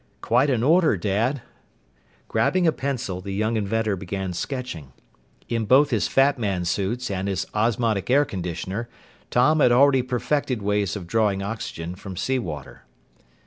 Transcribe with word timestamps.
"Quite 0.21 0.49
an 0.49 0.63
order, 0.63 0.97
Dad." 0.97 1.43
Grabbing 2.27 2.65
a 2.65 2.71
pencil, 2.71 3.21
the 3.21 3.35
young 3.35 3.55
inventor 3.55 3.95
began 3.95 4.33
sketching. 4.33 4.93
In 5.47 5.65
both 5.65 5.91
his 5.91 6.07
Fat 6.07 6.39
Man 6.39 6.65
suits 6.65 7.11
and 7.11 7.27
his 7.27 7.45
osmotic 7.53 8.09
air 8.09 8.25
conditioner, 8.25 8.89
Tom 9.29 9.59
had 9.59 9.71
already 9.71 10.01
perfected 10.01 10.63
ways 10.63 10.95
of 10.95 11.05
drawing 11.05 11.43
oxygen 11.43 11.93
from 11.93 12.17
sea 12.17 12.39
water. 12.39 12.83